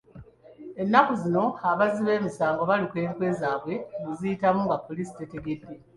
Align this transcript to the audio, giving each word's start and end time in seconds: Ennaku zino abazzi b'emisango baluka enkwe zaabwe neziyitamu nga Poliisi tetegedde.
Ennaku 0.81 1.11
zino 1.21 1.43
abazzi 1.71 2.01
b'emisango 2.07 2.61
baluka 2.69 2.97
enkwe 3.05 3.27
zaabwe 3.39 3.73
neziyitamu 4.05 4.59
nga 4.65 4.77
Poliisi 4.85 5.13
tetegedde. 5.19 5.73